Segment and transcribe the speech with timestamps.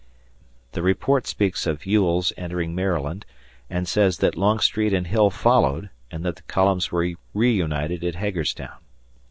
[0.71, 3.23] The report speaks of Ewell's entering Maryland
[3.69, 8.79] and says that Longstreet and Hill followed and that the columns were reunited at Hagerstown.